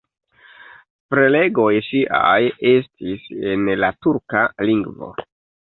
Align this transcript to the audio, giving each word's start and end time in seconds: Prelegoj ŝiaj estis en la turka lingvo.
Prelegoj 1.13 1.65
ŝiaj 1.89 2.39
estis 2.71 3.29
en 3.53 3.71
la 3.85 3.93
turka 4.07 4.45
lingvo. 4.71 5.15